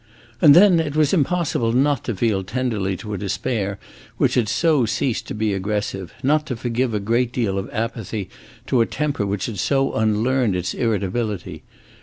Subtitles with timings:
[0.41, 3.77] And then, it was impossible not to feel tenderly to a despair
[4.17, 8.27] which had so ceased to be aggressive not to forgive a great deal of apathy
[8.65, 11.61] to a temper which had so unlearned its irritability.